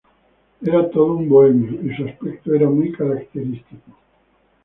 Era 0.63 0.89
todo 0.89 1.13
un 1.17 1.29
bohemio 1.29 1.79
y 1.85 1.95
su 1.95 2.07
aspecto 2.07 2.55
era 2.55 2.67
muy 2.67 2.91
característico. 2.91 3.93